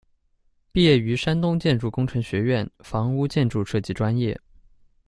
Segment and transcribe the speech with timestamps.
[0.71, 4.41] 毕业于山东建筑工程学院房屋建筑设计专业。